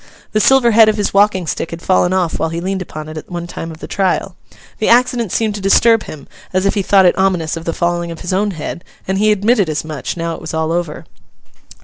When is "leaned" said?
2.59-2.81